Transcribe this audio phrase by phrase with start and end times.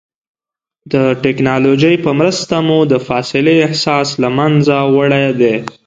[0.93, 5.55] د ټکنالوجۍ په مرسته مو د فاصلې احساس له منځه وړی دی.